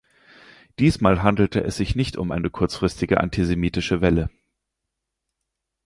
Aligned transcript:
Diesmal 0.79 1.21
handelte 1.21 1.63
es 1.63 1.77
sich 1.77 1.95
nicht 1.95 2.17
um 2.17 2.31
eine 2.31 2.49
kurzfristige 2.49 3.19
antisemitische 3.19 4.01
Welle. 4.01 4.31